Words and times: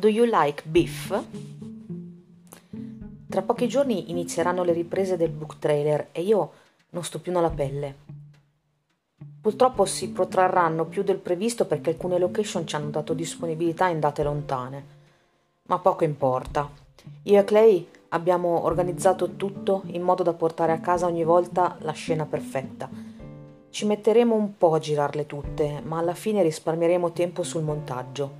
Do 0.00 0.08
you 0.08 0.24
like 0.24 0.62
beef? 0.64 1.24
Tra 3.28 3.42
pochi 3.42 3.68
giorni 3.68 4.10
inizieranno 4.10 4.64
le 4.64 4.72
riprese 4.72 5.18
del 5.18 5.28
book 5.28 5.58
trailer 5.58 6.08
e 6.12 6.22
io 6.22 6.52
non 6.92 7.04
sto 7.04 7.20
più 7.20 7.30
nella 7.32 7.50
pelle. 7.50 7.94
Purtroppo 9.42 9.84
si 9.84 10.08
protrarranno 10.08 10.86
più 10.86 11.02
del 11.02 11.18
previsto 11.18 11.66
perché 11.66 11.90
alcune 11.90 12.18
location 12.18 12.66
ci 12.66 12.76
hanno 12.76 12.88
dato 12.88 13.12
disponibilità 13.12 13.88
in 13.88 14.00
date 14.00 14.22
lontane. 14.22 14.84
Ma 15.64 15.78
poco 15.80 16.04
importa. 16.04 16.66
Io 17.24 17.38
e 17.38 17.44
Clay 17.44 17.86
abbiamo 18.08 18.64
organizzato 18.64 19.32
tutto 19.36 19.82
in 19.88 20.00
modo 20.00 20.22
da 20.22 20.32
portare 20.32 20.72
a 20.72 20.80
casa 20.80 21.04
ogni 21.04 21.24
volta 21.24 21.76
la 21.80 21.92
scena 21.92 22.24
perfetta. 22.24 22.88
Ci 23.68 23.84
metteremo 23.84 24.34
un 24.34 24.56
po' 24.56 24.72
a 24.72 24.78
girarle 24.78 25.26
tutte, 25.26 25.82
ma 25.84 25.98
alla 25.98 26.14
fine 26.14 26.40
risparmieremo 26.40 27.12
tempo 27.12 27.42
sul 27.42 27.64
montaggio. 27.64 28.39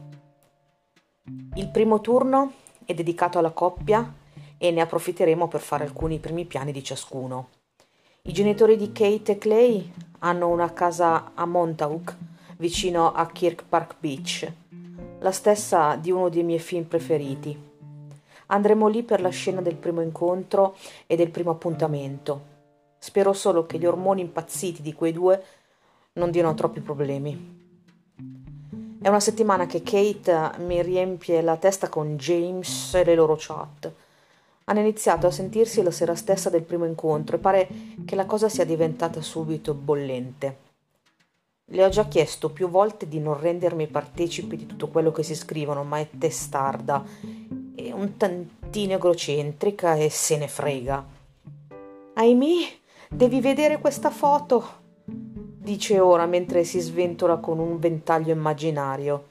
Il 1.55 1.69
primo 1.69 2.01
turno 2.01 2.53
è 2.85 2.95
dedicato 2.95 3.39
alla 3.39 3.51
coppia 3.51 4.15
e 4.57 4.71
ne 4.71 4.81
approfitteremo 4.81 5.49
per 5.49 5.61
fare 5.61 5.85
alcuni 5.85 6.19
primi 6.19 6.45
piani 6.45 6.73
di 6.73 6.83
ciascuno. 6.83 7.49
I 8.23 8.33
genitori 8.33 8.77
di 8.77 8.93
Kate 8.93 9.33
e 9.33 9.39
Clay 9.39 9.93
hanno 10.21 10.49
una 10.49 10.73
casa 10.73 11.33
a 11.35 11.47
Montauk, 11.47 12.17
vicino 12.59 13.13
a 13.13 13.27
Kirk 13.27 13.65
Park 13.69 13.97
Beach, 13.99 14.53
la 15.21 15.33
stessa 15.33 15.97
di 15.97 16.11
uno 16.11 16.29
dei 16.29 16.43
miei 16.43 16.59
film 16.59 16.85
preferiti. 16.85 17.59
Andremo 18.47 18.89
lì 18.89 19.03
per 19.03 19.21
la 19.21 19.29
scena 19.29 19.61
del 19.61 19.77
primo 19.77 20.01
incontro 20.01 20.77
e 21.07 21.17
del 21.17 21.31
primo 21.31 21.53
appuntamento. 21.53 22.47
Spero 22.99 23.33
solo 23.33 23.67
che 23.67 23.79
gli 23.79 23.87
ormoni 23.87 24.21
impazziti 24.21 24.83
di 24.83 24.93
quei 24.93 25.13
due 25.13 25.43
non 26.15 26.31
diano 26.31 26.55
troppi 26.55 26.81
problemi. 26.81 27.60
È 29.03 29.09
una 29.09 29.19
settimana 29.19 29.65
che 29.65 29.83
Kate 29.83 30.59
mi 30.59 30.83
riempie 30.83 31.41
la 31.41 31.57
testa 31.57 31.89
con 31.89 32.19
James 32.19 32.93
e 32.93 33.03
le 33.03 33.15
loro 33.15 33.35
chat. 33.39 33.91
Hanno 34.65 34.81
iniziato 34.81 35.27
a 35.27 35.31
sentirsi 35.31 35.83
la 35.83 35.91
sera 35.91 36.15
stessa 36.15 36.51
del 36.51 36.65
primo 36.65 36.85
incontro 36.85 37.37
e 37.37 37.39
pare 37.39 37.69
che 38.05 38.15
la 38.15 38.27
cosa 38.27 38.51
sia 38.51 38.67
diventata 38.67 39.23
subito 39.23 39.73
bollente. 39.73 40.57
Le 41.65 41.83
ho 41.83 41.89
già 41.89 42.09
chiesto 42.09 42.51
più 42.51 42.69
volte 42.69 43.09
di 43.09 43.21
non 43.21 43.41
rendermi 43.41 43.87
partecipe 43.87 44.57
di 44.57 44.67
tutto 44.67 44.89
quello 44.89 45.13
che 45.13 45.23
si 45.23 45.35
scrivono, 45.35 45.83
ma 45.83 45.99
è 45.99 46.07
testarda 46.19 47.03
e 47.75 47.93
un 47.93 48.19
tantino 48.19 48.93
egocentrica 48.93 49.95
e 49.95 50.11
se 50.11 50.37
ne 50.37 50.47
frega. 50.47 51.07
Ahimè, 52.13 52.69
devi 53.09 53.41
vedere 53.41 53.79
questa 53.79 54.11
foto 54.11 54.80
dice 55.71 56.01
ora 56.01 56.27
mentre 56.27 56.65
si 56.65 56.81
sventola 56.81 57.37
con 57.37 57.61
un 57.61 57.79
ventaglio 57.79 58.33
immaginario. 58.33 59.29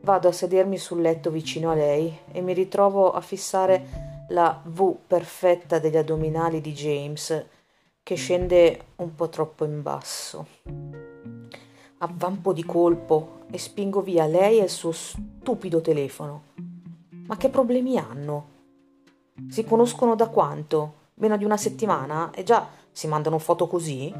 Vado 0.00 0.26
a 0.26 0.32
sedermi 0.32 0.76
sul 0.76 1.00
letto 1.00 1.30
vicino 1.30 1.70
a 1.70 1.74
lei 1.74 2.18
e 2.32 2.40
mi 2.40 2.52
ritrovo 2.52 3.12
a 3.12 3.20
fissare 3.20 4.24
la 4.30 4.60
V 4.64 4.96
perfetta 5.06 5.78
degli 5.78 5.96
addominali 5.96 6.60
di 6.60 6.72
James, 6.72 7.46
che 8.02 8.14
scende 8.16 8.86
un 8.96 9.14
po' 9.14 9.28
troppo 9.28 9.64
in 9.64 9.82
basso. 9.82 10.46
Avvampo 11.98 12.52
di 12.52 12.64
colpo 12.64 13.42
e 13.52 13.58
spingo 13.58 14.00
via 14.00 14.26
lei 14.26 14.58
e 14.58 14.64
il 14.64 14.68
suo 14.68 14.90
stupido 14.90 15.80
telefono. 15.80 16.42
Ma 17.26 17.36
che 17.36 17.50
problemi 17.50 17.98
hanno? 17.98 18.48
Si 19.48 19.62
conoscono 19.64 20.16
da 20.16 20.26
quanto? 20.26 20.94
Meno 21.14 21.36
di 21.36 21.44
una 21.44 21.56
settimana? 21.56 22.32
E 22.32 22.42
già 22.42 22.66
si 22.90 23.06
mandano 23.06 23.38
foto 23.38 23.68
così? 23.68 24.12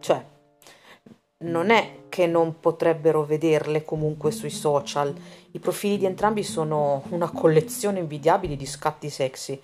Cioè, 0.00 0.34
non 1.38 1.70
è 1.70 2.04
che 2.08 2.26
non 2.26 2.60
potrebbero 2.60 3.24
vederle 3.24 3.84
comunque 3.84 4.30
sui 4.30 4.50
social. 4.50 5.14
I 5.50 5.58
profili 5.58 5.98
di 5.98 6.06
entrambi 6.06 6.42
sono 6.42 7.02
una 7.10 7.30
collezione 7.30 7.98
invidiabile 7.98 8.56
di 8.56 8.64
scatti 8.64 9.10
sexy. 9.10 9.60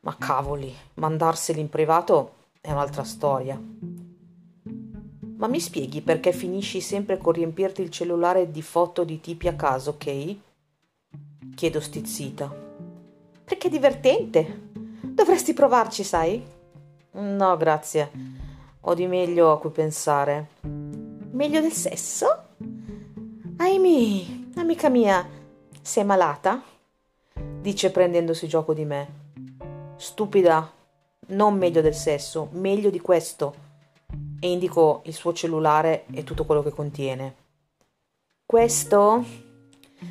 Ma 0.00 0.16
cavoli, 0.18 0.74
mandarseli 0.94 1.60
in 1.60 1.68
privato 1.68 2.34
è 2.60 2.72
un'altra 2.72 3.04
storia. 3.04 3.60
Ma 5.36 5.46
mi 5.48 5.60
spieghi 5.60 6.00
perché 6.00 6.32
finisci 6.32 6.80
sempre 6.80 7.18
con 7.18 7.32
riempirti 7.32 7.82
il 7.82 7.90
cellulare 7.90 8.50
di 8.50 8.62
foto 8.62 9.04
di 9.04 9.20
tipi 9.20 9.48
a 9.48 9.54
caso, 9.54 9.90
ok? 9.90 10.36
Chiedo 11.54 11.80
stizzita. 11.80 12.52
Perché 13.44 13.66
è 13.66 13.70
divertente. 13.70 14.70
Dovresti 15.02 15.52
provarci, 15.52 16.04
sai? 16.04 16.42
No, 17.12 17.56
grazie. 17.56 18.10
Ho 18.80 18.94
di 18.94 19.06
meglio 19.06 19.52
a 19.52 19.58
cui 19.58 19.70
pensare. 19.70 20.81
Meglio 21.32 21.62
del 21.62 21.72
sesso? 21.72 22.26
Ahimè, 23.56 24.24
amica 24.56 24.90
mia, 24.90 25.26
sei 25.80 26.04
malata? 26.04 26.62
Dice 27.58 27.90
prendendosi 27.90 28.46
gioco 28.46 28.74
di 28.74 28.84
me. 28.84 29.20
Stupida, 29.96 30.70
non 31.28 31.56
meglio 31.56 31.80
del 31.80 31.94
sesso, 31.94 32.50
meglio 32.52 32.90
di 32.90 33.00
questo. 33.00 33.54
E 34.40 34.50
indico 34.50 35.00
il 35.06 35.14
suo 35.14 35.32
cellulare 35.32 36.04
e 36.12 36.22
tutto 36.22 36.44
quello 36.44 36.62
che 36.62 36.70
contiene. 36.70 37.34
Questo? 38.44 39.24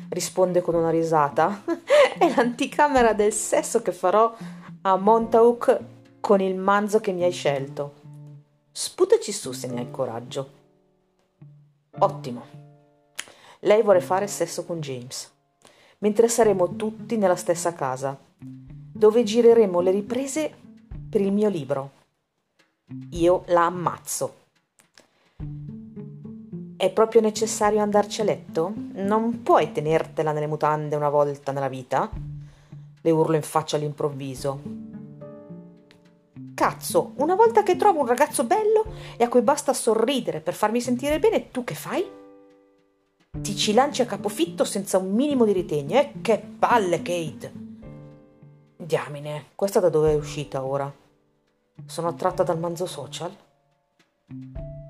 risponde 0.08 0.60
con 0.60 0.74
una 0.74 0.90
risata. 0.90 1.62
È 2.18 2.34
l'anticamera 2.34 3.12
del 3.12 3.32
sesso 3.32 3.80
che 3.80 3.92
farò 3.92 4.34
a 4.80 4.96
Montauk 4.96 5.80
con 6.18 6.40
il 6.40 6.56
manzo 6.56 6.98
che 6.98 7.12
mi 7.12 7.22
hai 7.22 7.30
scelto. 7.30 7.94
Sputaci 8.72 9.30
su 9.30 9.52
se 9.52 9.68
ne 9.68 9.78
hai 9.78 9.90
coraggio. 9.92 10.61
Ottimo. 12.02 12.44
Lei 13.60 13.80
vuole 13.84 14.00
fare 14.00 14.26
sesso 14.26 14.64
con 14.64 14.80
James, 14.80 15.30
mentre 15.98 16.26
saremo 16.26 16.74
tutti 16.74 17.16
nella 17.16 17.36
stessa 17.36 17.74
casa, 17.74 18.18
dove 18.38 19.22
gireremo 19.22 19.78
le 19.78 19.92
riprese 19.92 20.52
per 21.08 21.20
il 21.20 21.30
mio 21.30 21.48
libro. 21.48 21.90
Io 23.10 23.44
la 23.46 23.66
ammazzo. 23.66 24.34
È 26.76 26.90
proprio 26.90 27.20
necessario 27.20 27.80
andarci 27.80 28.22
a 28.22 28.24
letto? 28.24 28.72
Non 28.94 29.44
puoi 29.44 29.70
tenertela 29.70 30.32
nelle 30.32 30.48
mutande 30.48 30.96
una 30.96 31.08
volta 31.08 31.52
nella 31.52 31.68
vita? 31.68 32.10
Le 33.00 33.10
urlo 33.12 33.36
in 33.36 33.42
faccia 33.42 33.76
all'improvviso. 33.76 34.81
Cazzo, 36.54 37.12
una 37.16 37.34
volta 37.34 37.62
che 37.62 37.76
trovo 37.76 38.00
un 38.00 38.06
ragazzo 38.06 38.44
bello 38.44 38.84
e 39.16 39.24
a 39.24 39.28
cui 39.28 39.40
basta 39.40 39.72
sorridere 39.72 40.40
per 40.40 40.54
farmi 40.54 40.80
sentire 40.80 41.18
bene, 41.18 41.50
tu 41.50 41.64
che 41.64 41.74
fai? 41.74 42.20
Ti 43.40 43.56
ci 43.56 43.72
lanci 43.72 44.02
a 44.02 44.06
capofitto 44.06 44.64
senza 44.64 44.98
un 44.98 45.12
minimo 45.12 45.46
di 45.46 45.52
ritegno. 45.52 45.98
Eh, 45.98 46.12
che 46.20 46.38
palle, 46.58 47.00
Kate! 47.00 47.52
Diamine, 48.76 49.46
questa 49.54 49.80
da 49.80 49.88
dove 49.88 50.12
è 50.12 50.14
uscita 50.14 50.62
ora? 50.64 50.92
Sono 51.86 52.08
attratta 52.08 52.42
dal 52.42 52.58
manzo 52.58 52.84
social? 52.84 53.34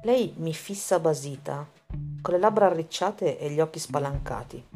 Lei 0.03 0.34
mi 0.39 0.53
fissa 0.53 0.99
basita, 0.99 1.65
con 2.21 2.34
le 2.34 2.41
labbra 2.41 2.67
arricciate 2.67 3.39
e 3.39 3.50
gli 3.50 3.61
occhi 3.61 3.79
spalancati. 3.79 4.67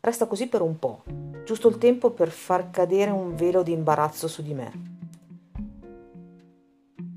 Resta 0.00 0.26
così 0.26 0.46
per 0.46 0.62
un 0.62 0.78
po', 0.78 1.02
giusto 1.44 1.68
il 1.68 1.78
tempo 1.78 2.10
per 2.10 2.30
far 2.30 2.70
cadere 2.70 3.10
un 3.10 3.34
velo 3.34 3.64
di 3.64 3.72
imbarazzo 3.72 4.28
su 4.28 4.42
di 4.42 4.54
me. 4.54 4.99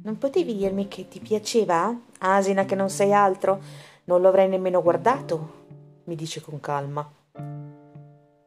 Non 0.05 0.17
potevi 0.17 0.53
dirmi 0.53 0.89
che 0.89 1.07
ti 1.07 1.21
piaceva? 1.21 1.97
Asina 2.19 2.65
che 2.65 2.75
non 2.75 2.89
sei 2.89 3.13
altro. 3.13 3.61
Non 4.03 4.19
lo 4.19 4.27
avrei 4.27 4.49
nemmeno 4.49 4.81
guardato, 4.81 5.63
mi 6.03 6.15
dice 6.15 6.41
con 6.41 6.59
calma. 6.59 7.09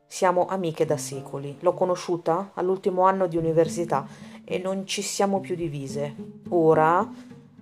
Siamo 0.07 0.45
amiche 0.45 0.85
da 0.85 0.99
secoli. 0.99 1.57
L'ho 1.61 1.73
conosciuta 1.73 2.51
all'ultimo 2.53 3.05
anno 3.07 3.27
di 3.27 3.39
università 3.39 4.07
e 4.45 4.59
non 4.59 4.87
ci 4.87 5.01
siamo 5.01 5.41
più 5.41 5.55
divise. 5.55 6.15
Ora, 6.51 6.99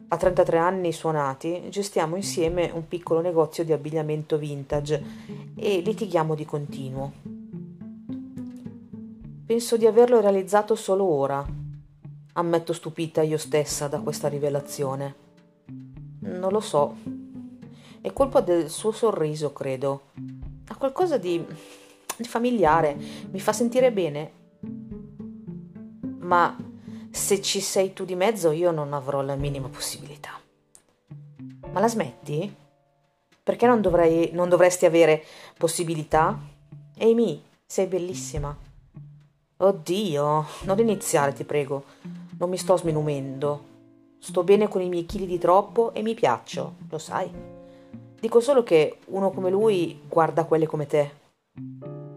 a 0.08 0.16
33 0.16 0.58
anni 0.58 0.92
suonati, 0.92 1.68
gestiamo 1.68 2.16
insieme 2.16 2.72
un 2.74 2.88
piccolo 2.88 3.20
negozio 3.20 3.62
di 3.62 3.72
abbigliamento 3.72 4.38
vintage 4.38 5.04
e 5.54 5.78
litighiamo 5.78 6.34
di 6.34 6.44
continuo. 6.44 7.12
Penso 9.46 9.76
di 9.76 9.86
averlo 9.86 10.20
realizzato 10.20 10.74
solo 10.74 11.04
ora, 11.04 11.62
Ammetto 12.36 12.72
stupita 12.72 13.22
io 13.22 13.38
stessa 13.38 13.86
da 13.86 14.00
questa 14.00 14.26
rivelazione. 14.26 15.14
Non 16.20 16.50
lo 16.50 16.58
so. 16.58 16.96
È 18.00 18.12
colpa 18.12 18.40
del 18.40 18.68
suo 18.68 18.90
sorriso, 18.90 19.52
credo. 19.52 20.10
Ha 20.66 20.76
qualcosa 20.76 21.16
di, 21.16 21.44
di 22.16 22.24
familiare. 22.24 22.96
Mi 23.30 23.38
fa 23.38 23.52
sentire 23.52 23.92
bene. 23.92 24.32
Ma 26.18 26.56
se 27.08 27.40
ci 27.40 27.60
sei 27.60 27.92
tu 27.92 28.04
di 28.04 28.16
mezzo 28.16 28.50
io 28.50 28.72
non 28.72 28.92
avrò 28.94 29.22
la 29.22 29.36
minima 29.36 29.68
possibilità. 29.68 30.30
Ma 31.70 31.78
la 31.78 31.88
smetti? 31.88 32.52
Perché 33.44 33.66
non, 33.68 33.80
dovrei, 33.80 34.30
non 34.32 34.48
dovresti 34.48 34.86
avere 34.86 35.22
possibilità? 35.56 36.36
Amy, 36.98 37.40
sei 37.64 37.86
bellissima. 37.86 38.56
Oddio, 39.56 40.46
non 40.64 40.78
iniziare, 40.80 41.32
ti 41.32 41.44
prego. 41.44 41.84
Non 42.44 42.52
mi 42.52 42.58
sto 42.58 42.76
sminumendo. 42.76 43.64
Sto 44.18 44.44
bene 44.44 44.68
con 44.68 44.82
i 44.82 44.90
miei 44.90 45.06
chili 45.06 45.24
di 45.24 45.38
troppo 45.38 45.94
e 45.94 46.02
mi 46.02 46.12
piaccio, 46.12 46.74
lo 46.90 46.98
sai. 46.98 47.32
Dico 48.20 48.40
solo 48.40 48.62
che 48.62 48.98
uno 49.06 49.30
come 49.30 49.48
lui 49.48 50.02
guarda 50.06 50.44
quelle 50.44 50.66
come 50.66 50.86
te. 50.86 51.10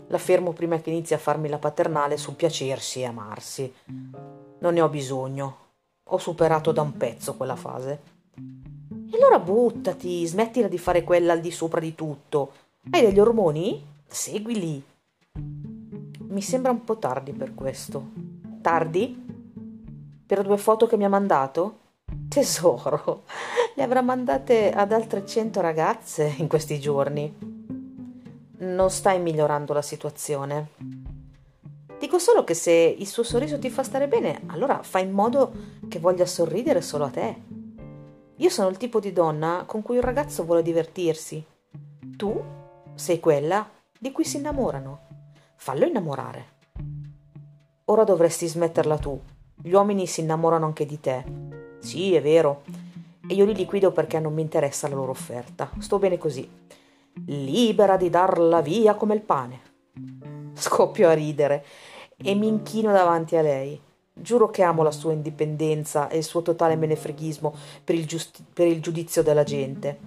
La 0.08 0.18
fermo 0.18 0.52
prima 0.52 0.82
che 0.82 0.90
inizi 0.90 1.14
a 1.14 1.18
farmi 1.18 1.48
la 1.48 1.60
paternale 1.60 2.18
sul 2.18 2.34
piacersi 2.34 3.00
e 3.00 3.06
amarsi. 3.06 3.74
Non 4.60 4.74
ne 4.74 4.82
ho 4.82 4.90
bisogno. 4.90 5.58
Ho 6.10 6.18
superato 6.18 6.74
da 6.74 6.82
un 6.82 6.98
pezzo 6.98 7.36
quella 7.36 7.56
fase. 7.56 8.02
E 8.36 9.16
allora 9.16 9.40
buttati, 9.40 10.26
smettila 10.26 10.68
di 10.68 10.78
fare 10.78 11.06
quella 11.06 11.32
al 11.32 11.40
di 11.40 11.52
sopra 11.52 11.80
di 11.80 11.96
tutto. 11.96 12.52
Hai 12.90 13.02
degli 13.02 13.20
ormoni? 13.22 13.82
Seguili. 14.06 14.84
Mi 15.32 16.42
sembra 16.42 16.72
un 16.72 16.84
po' 16.84 16.98
tardi 16.98 17.32
per 17.32 17.54
questo. 17.54 18.10
Tardi? 18.62 19.27
Per 20.28 20.44
due 20.44 20.58
foto 20.58 20.88
che 20.88 20.98
mi 20.98 21.06
ha 21.06 21.10
mandato? 21.10 21.78
Tesoro, 22.28 23.24
le 23.76 23.82
avrà 23.82 24.02
mandate 24.02 24.74
ad 24.74 24.92
altre 24.92 25.26
cento 25.26 25.62
ragazze 25.62 26.36
in 26.40 26.50
questi 26.50 26.82
giorni. 26.82 27.34
Non 28.58 28.90
stai 28.92 29.22
migliorando 29.22 29.72
la 29.72 29.82
situazione. 29.82 30.72
Dico 31.98 32.20
solo 32.20 32.44
che 32.44 32.56
se 32.56 32.72
il 32.74 33.08
suo 33.08 33.24
sorriso 33.24 33.58
ti 33.58 33.70
fa 33.70 33.84
stare 33.84 34.10
bene, 34.10 34.42
allora 34.48 34.84
fai 34.84 35.04
in 35.04 35.12
modo 35.12 35.54
che 35.88 36.00
voglia 36.00 36.26
sorridere 36.26 36.82
solo 36.82 37.06
a 37.06 37.10
te. 37.10 37.42
Io 38.36 38.50
sono 38.50 38.68
il 38.68 38.76
tipo 38.76 39.00
di 39.00 39.14
donna 39.14 39.64
con 39.66 39.82
cui 39.82 39.96
un 39.96 40.04
ragazzo 40.04 40.44
vuole 40.44 40.62
divertirsi. 40.62 41.42
Tu 42.18 42.44
sei 42.96 43.22
quella 43.22 43.66
di 43.98 44.12
cui 44.12 44.26
si 44.26 44.36
innamorano. 44.36 45.00
Fallo 45.56 45.86
innamorare. 45.86 46.56
Ora 47.86 48.04
dovresti 48.04 48.46
smetterla 48.46 48.98
tu. 48.98 49.18
Gli 49.60 49.74
uomini 49.74 50.06
si 50.06 50.22
innamorano 50.22 50.66
anche 50.66 50.86
di 50.86 51.00
te. 51.00 51.24
Sì, 51.80 52.14
è 52.14 52.22
vero. 52.22 52.62
E 53.28 53.34
io 53.34 53.44
li 53.44 53.56
liquido 53.56 53.92
perché 53.92 54.20
non 54.20 54.34
mi 54.34 54.42
interessa 54.42 54.88
la 54.88 54.96
loro 54.96 55.12
offerta. 55.12 55.72
Sto 55.80 55.98
bene 55.98 56.18
così. 56.18 56.50
Libera 57.26 57.98
di 57.98 58.10
darla 58.10 58.62
via 58.62 58.94
come 58.94 59.16
il 59.16 59.22
pane. 59.22 59.62
Scoppio 60.54 61.10
a 61.10 61.14
ridere 61.14 61.66
e 62.16 62.36
mi 62.36 62.48
inchino 62.48 62.92
davanti 62.92 63.36
a 63.36 63.42
lei. 63.42 63.82
Giuro 64.14 64.50
che 64.50 64.62
amo 64.62 64.84
la 64.84 64.92
sua 64.92 65.14
indipendenza 65.14 66.08
e 66.08 66.18
il 66.18 66.24
suo 66.24 66.44
totale 66.44 66.76
menefreghismo 66.76 67.54
per 67.84 67.96
il, 67.96 68.06
giusti- 68.06 68.46
per 68.54 68.68
il 68.68 68.80
giudizio 68.80 69.24
della 69.24 69.44
gente. 69.44 70.00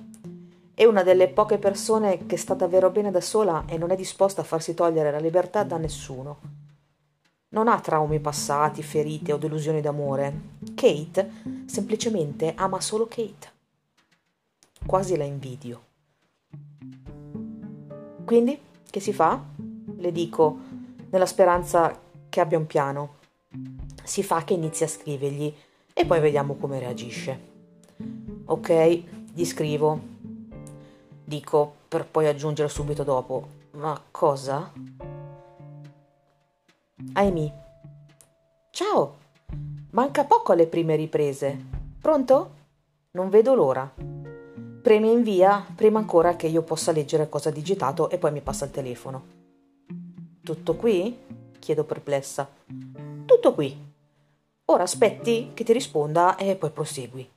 È 0.73 0.85
una 0.85 1.03
delle 1.03 1.29
poche 1.29 1.59
persone 1.59 2.25
che 2.27 2.37
sta 2.37 2.55
davvero 2.55 2.91
bene 2.91 3.11
da 3.11 3.21
sola 3.21 3.65
e 3.67 3.77
non 3.77 3.91
è 3.91 3.97
disposta 3.97 4.41
a 4.41 4.45
farsi 4.45 4.75
togliere 4.75 5.11
la 5.11 5.19
libertà 5.19 5.65
da 5.65 5.77
nessuno. 5.77 6.60
Non 7.53 7.67
ha 7.67 7.81
traumi 7.81 8.21
passati, 8.21 8.81
ferite 8.83 9.33
o 9.33 9.37
delusioni 9.37 9.81
d'amore. 9.81 10.59
Kate 10.75 11.31
semplicemente 11.67 12.55
ama 12.55 12.81
solo 12.81 13.07
Kate. 13.09 13.53
Quasi 14.87 15.17
la 15.17 15.25
invidio. 15.25 15.83
Quindi, 18.25 18.57
che 18.89 19.01
si 19.01 19.13
fa? 19.13 19.43
Le 19.97 20.13
dico, 20.13 20.59
nella 21.11 21.27
speranza 21.27 21.99
che 22.29 22.41
abbia 22.41 22.59
un 22.59 22.67
piano. 22.67 23.15
Si 24.05 24.23
fa 24.23 24.45
che 24.45 24.55
inizi 24.55 24.85
a 24.85 24.89
scrivergli 24.89 25.53
e 25.93 26.07
poi 26.07 26.21
vediamo 26.21 26.55
come 26.55 26.79
reagisce. 26.79 27.49
Ok, 28.45 29.03
gli 29.35 29.45
scrivo. 29.45 30.01
Dico 31.25 31.75
per 31.89 32.07
poi 32.07 32.29
aggiungere 32.29 32.69
subito 32.69 33.03
dopo. 33.03 33.49
Ma 33.73 34.01
cosa? 34.13 34.73
Amy. 37.21 37.53
Ciao. 38.71 39.17
Manca 39.91 40.25
poco 40.25 40.53
alle 40.53 40.67
prime 40.67 40.97
riprese. 40.97 41.67
Pronto? 42.01 42.55
Non 43.11 43.29
vedo 43.29 43.55
l'ora. 43.55 43.93
Premi 44.83 45.13
invia 45.13 45.67
prima 45.75 45.99
ancora 45.99 46.35
che 46.37 46.47
io 46.47 46.63
possa 46.63 46.93
leggere 46.93 47.29
cosa 47.29 47.51
ha 47.51 47.53
digitato 47.53 48.09
e 48.09 48.17
poi 48.17 48.33
mi 48.33 48.41
passa 48.41 48.65
il 48.65 48.71
telefono. 48.71 49.23
Tutto 50.43 50.77
qui? 50.77 51.19
chiedo 51.59 51.85
perplessa. 51.85 52.49
Tutto 53.27 53.53
qui. 53.53 53.89
Ora 54.67 54.85
aspetti 54.85 55.51
che 55.53 55.63
ti 55.63 55.75
risponda 55.75 56.37
e 56.37 56.57
poi 56.57 56.71
prosegui. 56.71 57.31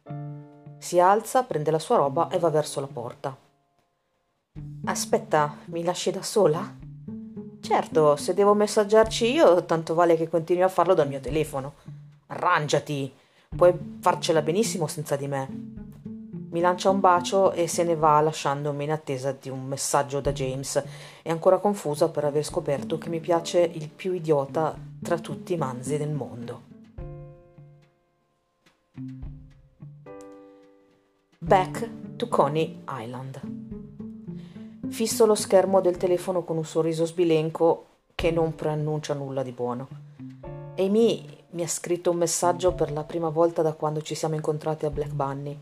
Si 0.78 0.98
alza, 0.98 1.44
prende 1.44 1.72
la 1.72 1.80
sua 1.80 1.98
roba 1.98 2.30
e 2.30 2.40
va 2.40 2.50
verso 2.50 2.80
la 2.80 2.88
porta. 2.88 3.36
Aspetta, 4.86 5.58
mi 5.66 5.84
lasci 5.84 6.10
da 6.12 6.22
sola? 6.22 6.83
Certo, 7.74 8.16
se 8.18 8.36
devo 8.36 8.54
messaggiarci 8.54 9.32
io, 9.32 9.66
tanto 9.66 9.96
vale 9.96 10.16
che 10.16 10.30
continui 10.30 10.62
a 10.62 10.68
farlo 10.68 10.94
dal 10.94 11.08
mio 11.08 11.20
telefono. 11.20 11.74
Arrangiati, 12.28 13.12
puoi 13.50 13.74
farcela 14.00 14.44
benissimo 14.44 14.86
senza 14.86 15.16
di 15.16 15.28
me. 15.28 15.48
Mi 16.52 16.60
lancia 16.60 16.92
un 16.92 17.00
bacio 17.00 17.52
e 17.52 17.68
se 17.68 17.84
ne 17.84 17.96
va 17.96 18.22
lasciandomi 18.22 18.84
in 18.84 18.92
attesa 18.92 19.32
di 19.32 19.50
un 19.50 19.66
messaggio 19.66 20.20
da 20.20 20.32
James 20.32 20.84
e 21.24 21.32
ancora 21.32 21.58
confusa 21.58 22.10
per 22.10 22.26
aver 22.26 22.44
scoperto 22.44 23.00
che 23.00 23.10
mi 23.10 23.20
piace 23.20 23.62
il 23.62 23.90
più 23.90 24.14
idiota 24.14 24.78
tra 25.02 25.18
tutti 25.18 25.54
i 25.54 25.58
manzi 25.58 25.98
del 25.98 26.12
mondo. 26.12 26.62
Back 31.40 31.90
to 32.18 32.28
Coney 32.28 32.84
Island. 32.88 33.63
Fisso 34.94 35.26
lo 35.26 35.34
schermo 35.34 35.82
del 35.82 35.98
telefono 35.98 36.44
con 36.44 36.56
un 36.56 36.66
sorriso 36.66 37.06
sbilenco 37.06 37.86
che 38.14 38.30
non 38.30 38.54
preannuncia 38.54 39.16
nulla 39.16 39.42
di 39.42 39.52
buono. 39.52 39.88
Amy 40.78 41.26
mi 41.50 41.64
ha 41.64 41.68
scritto 41.68 42.12
un 42.12 42.18
messaggio 42.18 42.74
per 42.74 42.92
la 42.92 43.04
prima 43.04 43.30
volta 43.30 43.64
da 43.64 43.74
quando 43.74 44.04
ci 44.04 44.14
siamo 44.14 44.36
incontrati 44.36 44.86
a 44.86 44.92
Black 44.92 45.12
Bunny 45.12 45.58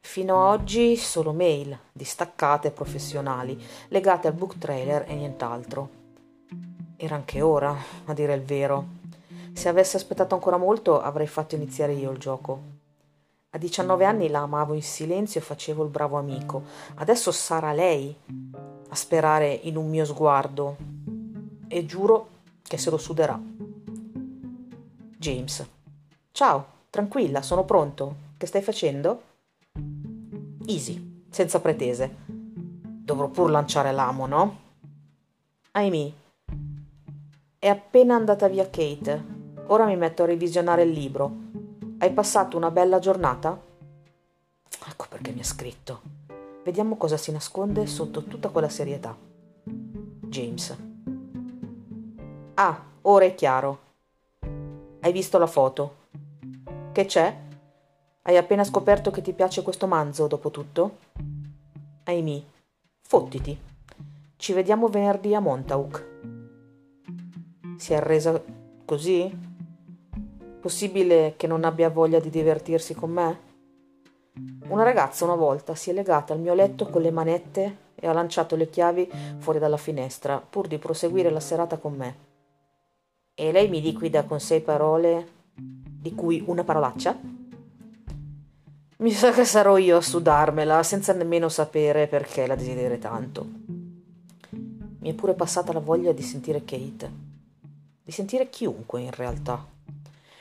Fino 0.00 0.36
a 0.36 0.50
oggi 0.50 0.96
solo 0.96 1.32
mail, 1.32 1.78
distaccate 1.92 2.68
e 2.68 2.72
professionali, 2.72 3.58
legate 3.88 4.28
al 4.28 4.34
book 4.34 4.58
trailer 4.58 5.06
e 5.08 5.14
nient'altro. 5.14 5.88
Era 6.98 7.14
anche 7.14 7.40
ora, 7.40 7.74
a 8.04 8.12
dire 8.12 8.34
il 8.34 8.42
vero. 8.42 8.86
Se 9.54 9.70
avessi 9.70 9.96
aspettato 9.96 10.34
ancora 10.34 10.58
molto 10.58 11.00
avrei 11.00 11.26
fatto 11.26 11.54
iniziare 11.54 11.94
io 11.94 12.10
il 12.10 12.18
gioco. 12.18 12.75
A 13.56 13.58
19 13.58 14.04
anni 14.04 14.28
la 14.28 14.40
amavo 14.40 14.74
in 14.74 14.82
silenzio 14.82 15.40
e 15.40 15.42
facevo 15.42 15.82
il 15.82 15.88
bravo 15.88 16.18
amico. 16.18 16.62
Adesso 16.96 17.32
sarà 17.32 17.72
lei 17.72 18.14
a 18.90 18.94
sperare 18.94 19.50
in 19.50 19.78
un 19.78 19.88
mio 19.88 20.04
sguardo. 20.04 20.76
E 21.66 21.86
giuro 21.86 22.28
che 22.62 22.76
se 22.76 22.90
lo 22.90 22.98
suderà. 22.98 23.40
James. 25.16 25.66
Ciao, 26.32 26.66
tranquilla, 26.90 27.40
sono 27.40 27.64
pronto. 27.64 28.16
Che 28.36 28.44
stai 28.44 28.60
facendo? 28.60 29.22
Easy, 30.66 31.24
senza 31.30 31.58
pretese. 31.58 32.14
Dovrò 32.26 33.28
pur 33.28 33.50
lanciare 33.50 33.90
l'amo, 33.90 34.26
no? 34.26 34.58
Amy, 35.70 36.12
è 37.58 37.68
appena 37.68 38.16
andata 38.16 38.48
via 38.48 38.68
Kate. 38.68 39.24
Ora 39.68 39.86
mi 39.86 39.96
metto 39.96 40.24
a 40.24 40.26
revisionare 40.26 40.82
il 40.82 40.90
libro. 40.90 41.44
Hai 41.98 42.12
passato 42.12 42.58
una 42.58 42.70
bella 42.70 42.98
giornata? 42.98 43.58
Ecco 44.86 45.06
perché 45.08 45.32
mi 45.32 45.40
ha 45.40 45.44
scritto. 45.44 46.02
Vediamo 46.62 46.98
cosa 46.98 47.16
si 47.16 47.32
nasconde 47.32 47.86
sotto 47.86 48.24
tutta 48.24 48.50
quella 48.50 48.68
serietà. 48.68 49.16
James. 49.64 50.76
Ah, 52.52 52.84
ora 53.00 53.24
è 53.24 53.34
chiaro. 53.34 53.78
Hai 55.00 55.10
visto 55.10 55.38
la 55.38 55.46
foto? 55.46 55.96
Che 56.92 57.04
c'è? 57.06 57.34
Hai 58.20 58.36
appena 58.36 58.64
scoperto 58.64 59.10
che 59.10 59.22
ti 59.22 59.32
piace 59.32 59.62
questo 59.62 59.86
manzo, 59.86 60.26
dopo 60.26 60.50
tutto? 60.50 60.98
Amy, 62.04 62.44
fottiti. 63.00 63.58
Ci 64.36 64.52
vediamo 64.52 64.88
venerdì 64.88 65.34
a 65.34 65.40
Montauk. 65.40 66.06
Si 67.78 67.94
è 67.94 67.96
arresa 67.96 68.38
così? 68.84 69.45
Possibile 70.66 71.34
che 71.36 71.46
non 71.46 71.62
abbia 71.62 71.90
voglia 71.90 72.18
di 72.18 72.28
divertirsi 72.28 72.92
con 72.92 73.12
me? 73.12 73.38
Una 74.66 74.82
ragazza 74.82 75.24
una 75.24 75.36
volta 75.36 75.76
si 75.76 75.90
è 75.90 75.92
legata 75.92 76.32
al 76.32 76.40
mio 76.40 76.54
letto 76.54 76.88
con 76.88 77.02
le 77.02 77.12
manette 77.12 77.76
e 77.94 78.08
ha 78.08 78.12
lanciato 78.12 78.56
le 78.56 78.68
chiavi 78.68 79.08
fuori 79.38 79.60
dalla 79.60 79.76
finestra 79.76 80.40
pur 80.40 80.66
di 80.66 80.78
proseguire 80.78 81.30
la 81.30 81.38
serata 81.38 81.76
con 81.76 81.94
me. 81.94 82.16
E 83.32 83.52
lei 83.52 83.68
mi 83.68 83.80
liquida 83.80 84.24
con 84.24 84.40
sei 84.40 84.60
parole, 84.60 85.28
di 85.54 86.12
cui 86.16 86.42
una 86.44 86.64
parolaccia? 86.64 87.16
Mi 88.96 89.12
sa 89.12 89.30
che 89.30 89.44
sarò 89.44 89.76
io 89.76 89.98
a 89.98 90.02
sudarmela 90.02 90.82
senza 90.82 91.12
nemmeno 91.12 91.48
sapere 91.48 92.08
perché 92.08 92.44
la 92.44 92.56
desideri 92.56 92.98
tanto. 92.98 93.46
Mi 94.50 95.10
è 95.10 95.14
pure 95.14 95.34
passata 95.34 95.72
la 95.72 95.78
voglia 95.78 96.10
di 96.10 96.22
sentire 96.22 96.64
Kate, 96.64 97.10
di 98.02 98.10
sentire 98.10 98.50
chiunque 98.50 99.02
in 99.02 99.12
realtà. 99.12 99.74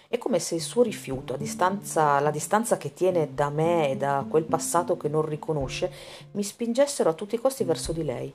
È 0.08 0.18
come 0.18 0.40
se 0.40 0.56
il 0.56 0.62
suo 0.62 0.84
rifiuto, 0.84 1.34
a 1.34 1.38
distanza, 1.38 2.20
la 2.20 2.30
distanza 2.30 2.78
che 2.78 2.94
tiene 2.94 3.34
da 3.34 3.50
me 3.50 3.90
e 3.90 3.98
da 3.98 4.26
quel 4.28 4.44
passato 4.44 4.98
che 4.98 5.10
non 5.10 5.26
riconosce, 5.26 5.92
mi 6.32 6.44
spingessero 6.44 7.10
a 7.10 7.14
tutti 7.14 7.36
i 7.36 7.40
costi 7.40 7.64
verso 7.64 7.92
di 7.92 8.04
lei. 8.04 8.34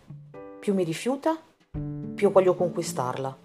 Più 0.59 0.75
mi 0.75 0.85
rifiuta, 0.85 1.39
più 2.15 2.31
voglio 2.31 2.55
conquistarla. 2.55 3.37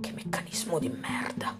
Che 0.00 0.12
meccanismo 0.12 0.78
di 0.78 0.88
merda. 0.90 1.58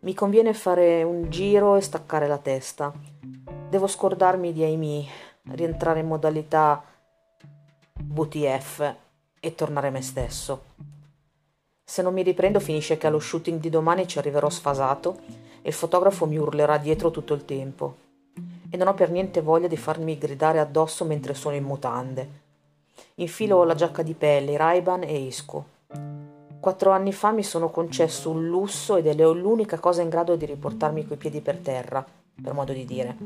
Mi 0.00 0.14
conviene 0.14 0.54
fare 0.54 1.02
un 1.02 1.28
giro 1.28 1.74
e 1.74 1.80
staccare 1.80 2.28
la 2.28 2.38
testa. 2.38 2.92
Devo 3.68 3.88
scordarmi 3.88 4.52
di 4.52 4.62
Amy, 4.62 5.06
rientrare 5.50 6.00
in 6.00 6.06
modalità 6.06 6.82
WTF 8.14 8.94
e 9.40 9.54
tornare 9.54 9.90
me 9.90 10.02
stesso. 10.02 10.74
Se 11.88 12.02
non 12.02 12.12
mi 12.12 12.24
riprendo 12.24 12.58
finisce 12.58 12.98
che 12.98 13.06
allo 13.06 13.20
shooting 13.20 13.60
di 13.60 13.70
domani 13.70 14.08
ci 14.08 14.18
arriverò 14.18 14.50
sfasato 14.50 15.18
e 15.62 15.68
il 15.68 15.72
fotografo 15.72 16.26
mi 16.26 16.36
urlerà 16.36 16.78
dietro 16.78 17.12
tutto 17.12 17.32
il 17.32 17.44
tempo. 17.44 17.96
E 18.68 18.76
non 18.76 18.88
ho 18.88 18.94
per 18.94 19.12
niente 19.12 19.40
voglia 19.40 19.68
di 19.68 19.76
farmi 19.76 20.18
gridare 20.18 20.58
addosso 20.58 21.04
mentre 21.04 21.32
sono 21.32 21.54
in 21.54 21.62
mutande. 21.62 22.28
Infilo 23.14 23.62
la 23.62 23.76
giacca 23.76 24.02
di 24.02 24.14
pelle, 24.14 24.52
i 24.52 24.56
Ray-Ban 24.56 25.04
e 25.04 25.28
esco. 25.28 25.64
Quattro 26.58 26.90
anni 26.90 27.12
fa 27.12 27.30
mi 27.30 27.44
sono 27.44 27.70
concesso 27.70 28.30
un 28.30 28.48
lusso 28.48 28.96
ed 28.96 29.06
è 29.06 29.14
l'unica 29.14 29.78
cosa 29.78 30.02
in 30.02 30.08
grado 30.08 30.34
di 30.34 30.44
riportarmi 30.44 31.06
coi 31.06 31.16
piedi 31.16 31.40
per 31.40 31.58
terra, 31.58 32.04
per 32.42 32.52
modo 32.52 32.72
di 32.72 32.84
dire. 32.84 33.16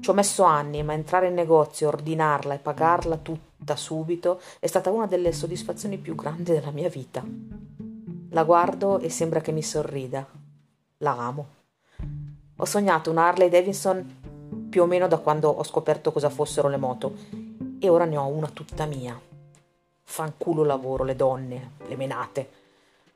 Ci 0.00 0.10
ho 0.10 0.14
messo 0.14 0.44
anni, 0.44 0.82
ma 0.82 0.94
entrare 0.94 1.28
in 1.28 1.34
negozio, 1.34 1.88
ordinarla 1.88 2.54
e 2.54 2.58
pagarla 2.58 3.18
tutta 3.18 3.76
subito 3.76 4.40
è 4.60 4.66
stata 4.66 4.90
una 4.90 5.06
delle 5.06 5.32
soddisfazioni 5.32 5.98
più 5.98 6.14
grandi 6.14 6.52
della 6.52 6.70
mia 6.70 6.88
vita. 6.88 7.22
La 8.36 8.44
guardo 8.44 8.98
e 8.98 9.08
sembra 9.08 9.40
che 9.40 9.50
mi 9.50 9.62
sorrida. 9.62 10.26
La 10.98 11.16
amo. 11.16 11.46
Ho 12.56 12.66
sognato 12.66 13.10
una 13.10 13.28
Harley 13.28 13.48
Davidson 13.48 14.68
più 14.68 14.82
o 14.82 14.84
meno 14.84 15.08
da 15.08 15.16
quando 15.16 15.48
ho 15.48 15.64
scoperto 15.64 16.12
cosa 16.12 16.28
fossero 16.28 16.68
le 16.68 16.76
moto 16.76 17.14
e 17.78 17.88
ora 17.88 18.04
ne 18.04 18.18
ho 18.18 18.26
una 18.26 18.48
tutta 18.48 18.84
mia. 18.84 19.18
Fanculo 20.02 20.64
lavoro, 20.64 21.02
le 21.02 21.16
donne, 21.16 21.70
le 21.88 21.96
menate. 21.96 22.50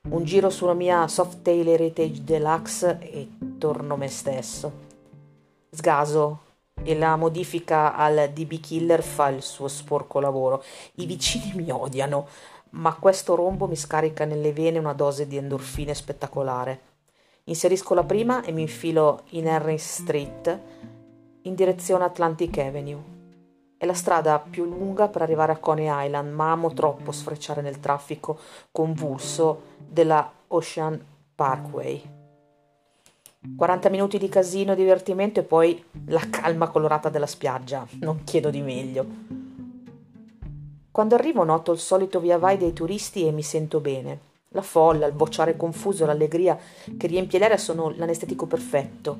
Un 0.09 0.25
giro 0.25 0.49
sulla 0.49 0.73
mia 0.73 1.07
Softail 1.07 1.69
Heritage 1.69 2.25
Deluxe 2.25 2.99
e 3.00 3.29
torno 3.59 3.99
me 3.99 4.09
stesso. 4.09 4.73
Sgaso 5.69 6.39
e 6.83 6.97
la 6.97 7.17
modifica 7.17 7.95
al 7.95 8.31
DB 8.33 8.59
Killer 8.59 9.03
fa 9.03 9.29
il 9.29 9.43
suo 9.43 9.69
sporco 9.69 10.19
lavoro. 10.19 10.65
I 10.95 11.05
vicini 11.05 11.53
mi 11.55 11.71
odiano, 11.71 12.27
ma 12.71 12.95
questo 12.95 13.35
rombo 13.35 13.67
mi 13.67 13.77
scarica 13.77 14.25
nelle 14.25 14.53
vene 14.53 14.79
una 14.79 14.93
dose 14.93 15.27
di 15.27 15.37
endorfine 15.37 15.95
spettacolare. 15.95 16.81
Inserisco 17.45 17.95
la 17.95 18.05
prima 18.05 18.43
e 18.43 18.53
mi 18.53 18.62
infilo 18.62 19.23
in 19.31 19.49
Henry 19.49 19.79
Street 19.79 20.61
in 21.43 21.55
direzione 21.55 22.05
Atlantic 22.05 22.59
Avenue. 22.59 23.19
È 23.77 23.87
la 23.87 23.95
strada 23.95 24.39
più 24.39 24.65
lunga 24.65 25.09
per 25.09 25.23
arrivare 25.23 25.53
a 25.53 25.59
Coney 25.59 25.87
Island, 26.07 26.33
ma 26.33 26.53
amo 26.53 26.73
troppo 26.75 27.12
sfrecciare 27.12 27.62
nel 27.62 27.81
traffico 27.81 28.39
convulso 28.71 29.62
della 29.79 30.31
Ocean 30.49 31.03
Parkway. 31.35 32.19
40 33.57 33.89
minuti 33.89 34.19
di 34.19 34.29
casino 34.29 34.73
e 34.73 34.77
divertimento 34.77 35.41
e 35.41 35.45
poi 35.45 35.83
la 36.09 36.29
calma 36.29 36.69
colorata 36.69 37.09
della 37.09 37.27
spiaggia. 37.27 37.87
Non 38.00 38.23
chiedo 38.25 38.50
di 38.50 38.61
meglio. 38.61 39.39
Quando 40.92 41.14
arrivo 41.14 41.44
noto 41.44 41.70
il 41.70 41.78
solito 41.78 42.18
via 42.18 42.37
vai 42.37 42.56
dei 42.56 42.73
turisti 42.73 43.25
e 43.25 43.30
mi 43.30 43.44
sento 43.44 43.78
bene. 43.78 44.18
La 44.49 44.62
folla, 44.62 45.06
il 45.06 45.12
bocciare 45.12 45.56
confuso, 45.56 46.04
l'allegria 46.04 46.59
che 46.99 47.06
riempie 47.06 47.38
l'aria 47.38 47.56
sono 47.56 47.92
l'anestetico 47.94 48.47
perfetto. 48.47 49.16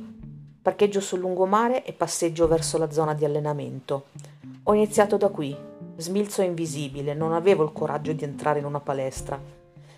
Parcheggio 0.61 1.01
sul 1.01 1.21
lungomare 1.21 1.85
e 1.85 1.93
passeggio 1.93 2.49
verso 2.49 2.77
la 2.77 2.91
zona 2.91 3.15
di 3.15 3.25
allenamento. 3.25 4.07
Ho 4.65 4.75
iniziato 4.75 5.17
da 5.17 5.29
qui, 5.29 5.57
smilzo 5.95 6.43
invisibile, 6.43 7.15
non 7.15 7.33
avevo 7.33 7.63
il 7.63 7.73
coraggio 7.73 8.13
di 8.13 8.25
entrare 8.25 8.59
in 8.59 8.65
una 8.65 8.81
palestra. 8.81 9.41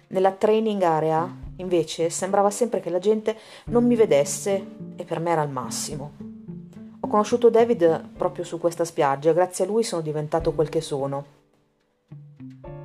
Nella 0.08 0.32
training 0.32 0.82
area, 0.82 1.26
invece, 1.56 2.10
sembrava 2.10 2.50
sempre 2.50 2.80
che 2.80 2.90
la 2.90 2.98
gente 2.98 3.34
non 3.66 3.86
mi 3.86 3.96
vedesse 3.96 4.66
e 4.94 5.04
per 5.04 5.20
me 5.20 5.30
era 5.30 5.42
il 5.42 5.50
massimo. 5.50 6.12
Ho 7.00 7.08
conosciuto 7.08 7.48
David 7.48 8.10
proprio 8.14 8.44
su 8.44 8.58
questa 8.60 8.84
spiaggia 8.84 9.30
e 9.30 9.34
grazie 9.34 9.64
a 9.64 9.68
lui 9.68 9.82
sono 9.82 10.02
diventato 10.02 10.52
quel 10.52 10.68
che 10.68 10.82
sono. 10.82 11.40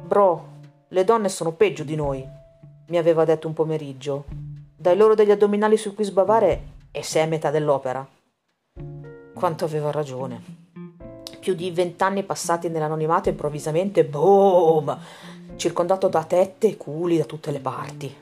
Bro, 0.07 0.47
le 0.87 1.03
donne 1.03 1.27
sono 1.27 1.51
peggio 1.51 1.83
di 1.83 1.95
noi, 1.95 2.25
mi 2.87 2.97
aveva 2.97 3.25
detto 3.25 3.45
un 3.45 3.53
pomeriggio. 3.53 4.23
Dai 4.73 4.95
loro 4.95 5.15
degli 5.15 5.31
addominali 5.31 5.75
sui 5.75 5.93
cui 5.93 6.05
sbavare 6.05 6.61
e 6.91 7.03
sei 7.03 7.23
a 7.23 7.27
metà 7.27 7.51
dell'opera. 7.51 8.07
Quanto 9.33 9.65
aveva 9.65 9.91
ragione 9.91 10.55
più 11.41 11.55
di 11.55 11.71
vent'anni 11.71 12.23
passati 12.23 12.69
nell'anonimato 12.69 13.27
improvvisamente, 13.27 14.05
boom, 14.05 14.97
circondato 15.57 16.07
da 16.07 16.23
tette 16.23 16.69
e 16.69 16.77
culi 16.77 17.17
da 17.17 17.25
tutte 17.25 17.51
le 17.51 17.59
parti. 17.59 18.15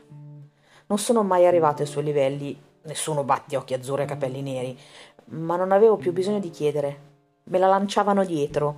Non 0.88 0.98
sono 0.98 1.22
mai 1.22 1.46
arrivato 1.46 1.84
ai 1.84 1.88
suoi 1.88 2.04
livelli, 2.04 2.60
nessuno 2.84 3.24
batti 3.24 3.56
occhi 3.56 3.76
azzurri 3.76 4.04
e 4.04 4.06
capelli 4.06 4.42
neri, 4.42 4.76
ma 5.26 5.56
non 5.56 5.72
avevo 5.72 5.98
più 5.98 6.12
bisogno 6.12 6.40
di 6.40 6.50
chiedere. 6.50 6.98
Me 7.44 7.60
la 7.60 7.68
lanciavano 7.68 8.26
dietro 8.26 8.76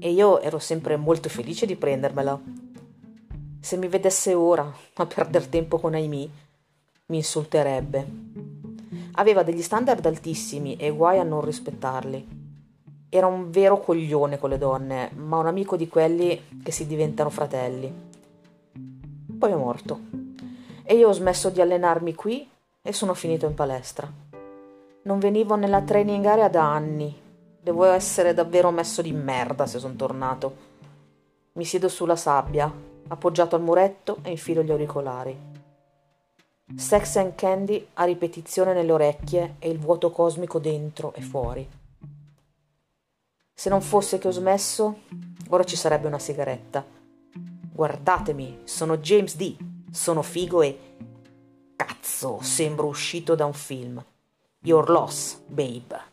e 0.00 0.10
io 0.10 0.40
ero 0.40 0.58
sempre 0.58 0.96
molto 0.96 1.28
felice 1.28 1.66
di 1.66 1.76
prendermela. 1.76 2.40
Se 3.60 3.76
mi 3.76 3.88
vedesse 3.88 4.34
ora 4.34 4.72
a 4.94 5.06
perdere 5.06 5.48
tempo 5.48 5.78
con 5.78 5.94
Amy, 5.94 6.30
mi 7.06 7.16
insulterebbe. 7.16 8.06
Aveva 9.12 9.42
degli 9.42 9.62
standard 9.62 10.04
altissimi 10.06 10.76
e 10.76 10.90
guai 10.90 11.18
a 11.18 11.24
non 11.24 11.44
rispettarli. 11.44 12.36
Era 13.08 13.26
un 13.26 13.50
vero 13.50 13.80
coglione 13.80 14.38
con 14.38 14.50
le 14.50 14.58
donne, 14.58 15.10
ma 15.14 15.38
un 15.38 15.46
amico 15.46 15.76
di 15.76 15.88
quelli 15.88 16.60
che 16.62 16.70
si 16.70 16.86
diventano 16.86 17.30
fratelli. 17.30 17.92
Poi 19.38 19.50
è 19.50 19.56
morto. 19.56 20.00
E 20.82 20.94
io 20.94 21.08
ho 21.08 21.12
smesso 21.12 21.50
di 21.50 21.60
allenarmi 21.60 22.14
qui 22.14 22.48
e 22.82 22.92
sono 22.92 23.14
finito 23.14 23.46
in 23.46 23.54
palestra. 23.54 24.10
Non 25.02 25.18
venivo 25.18 25.54
nella 25.56 25.82
training 25.82 26.24
area 26.24 26.48
da 26.48 26.72
anni. 26.72 27.26
Devo 27.68 27.84
essere 27.84 28.32
davvero 28.32 28.70
messo 28.70 29.02
di 29.02 29.12
merda 29.12 29.66
se 29.66 29.78
sono 29.78 29.94
tornato. 29.94 30.56
Mi 31.52 31.66
siedo 31.66 31.90
sulla 31.90 32.16
sabbia, 32.16 32.72
appoggiato 33.08 33.56
al 33.56 33.60
muretto 33.60 34.20
e 34.22 34.30
infilo 34.30 34.62
gli 34.62 34.70
auricolari. 34.70 35.38
Sex 36.74 37.16
and 37.16 37.34
Candy 37.34 37.88
a 37.92 38.04
ripetizione 38.04 38.72
nelle 38.72 38.90
orecchie 38.90 39.56
e 39.58 39.68
il 39.68 39.78
vuoto 39.78 40.10
cosmico 40.10 40.58
dentro 40.58 41.12
e 41.12 41.20
fuori. 41.20 41.68
Se 43.52 43.68
non 43.68 43.82
fosse 43.82 44.16
che 44.16 44.28
ho 44.28 44.30
smesso, 44.30 45.00
ora 45.50 45.64
ci 45.64 45.76
sarebbe 45.76 46.06
una 46.06 46.18
sigaretta. 46.18 46.82
Guardatemi, 47.70 48.60
sono 48.64 48.96
James 48.96 49.36
D. 49.36 49.56
Sono 49.90 50.22
figo 50.22 50.62
e... 50.62 50.96
Cazzo, 51.76 52.38
sembro 52.40 52.86
uscito 52.86 53.34
da 53.34 53.44
un 53.44 53.52
film. 53.52 54.02
Your 54.60 54.88
loss, 54.88 55.36
babe. 55.44 56.07